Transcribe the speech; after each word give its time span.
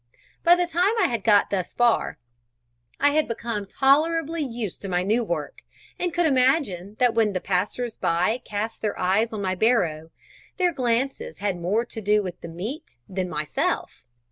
By 0.43 0.55
the 0.55 0.65
time 0.65 0.93
I 0.99 1.05
had 1.09 1.23
got 1.23 1.51
thus 1.51 1.75
far, 1.75 2.17
I 2.99 3.11
had 3.11 3.27
become 3.27 3.67
tolerably 3.67 4.41
used 4.41 4.81
to 4.81 4.89
my 4.89 5.03
new 5.03 5.23
work, 5.23 5.61
and 5.99 6.11
could 6.11 6.25
imagine 6.25 6.95
that 6.97 7.13
when 7.13 7.33
the 7.33 7.39
passers 7.39 7.97
by 7.97 8.41
cast 8.43 8.81
their 8.81 8.97
eyes 8.97 9.31
on 9.31 9.43
my 9.43 9.53
barrow, 9.53 10.09
their 10.57 10.73
glances 10.73 11.37
had 11.37 11.55
more 11.61 11.85
to 11.85 12.01
do 12.01 12.23
with 12.23 12.41
the 12.41 12.47
meat 12.47 12.95
than 13.07 13.27
with 13.27 13.37
myself. 13.37 14.01